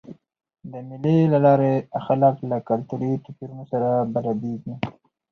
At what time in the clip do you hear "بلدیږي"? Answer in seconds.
4.13-4.73